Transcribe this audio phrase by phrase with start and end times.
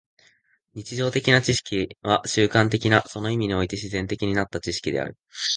[0.73, 5.15] 日常的な知識は習慣的な、その意味において自然的になった知識である。